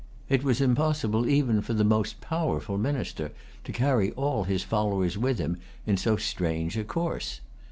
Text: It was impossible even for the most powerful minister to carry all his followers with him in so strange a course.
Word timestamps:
It 0.29 0.43
was 0.43 0.61
impossible 0.61 1.29
even 1.29 1.61
for 1.61 1.75
the 1.75 1.83
most 1.83 2.21
powerful 2.21 2.75
minister 2.79 3.31
to 3.63 3.71
carry 3.71 4.09
all 4.13 4.45
his 4.45 4.63
followers 4.63 5.15
with 5.15 5.37
him 5.37 5.57
in 5.85 5.95
so 5.95 6.17
strange 6.17 6.75
a 6.75 6.83
course. 6.83 7.39